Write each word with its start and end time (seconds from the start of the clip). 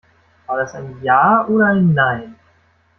War 0.47 0.57
das 0.57 0.73
ein 0.73 0.99
Ja 1.03 1.45
oder 1.47 1.67
ein 1.67 1.93
Nein? 1.93 2.35